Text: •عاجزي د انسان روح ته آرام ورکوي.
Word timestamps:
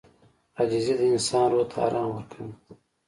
•عاجزي 0.57 0.93
د 0.99 1.01
انسان 1.11 1.45
روح 1.51 1.65
ته 1.71 1.77
آرام 1.87 2.09
ورکوي. 2.13 2.53